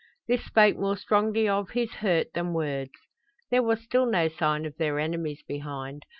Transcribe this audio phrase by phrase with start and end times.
[0.27, 2.93] This spoke more strongly of his hurt than words.
[3.51, 6.05] There was still no sign of their enemies behind.